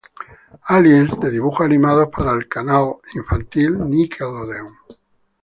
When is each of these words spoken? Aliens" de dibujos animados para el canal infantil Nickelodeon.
Aliens" 0.67 1.19
de 1.19 1.29
dibujos 1.29 1.61
animados 1.63 2.09
para 2.09 2.33
el 2.33 2.47
canal 2.49 2.95
infantil 3.13 3.77
Nickelodeon. 3.87 4.73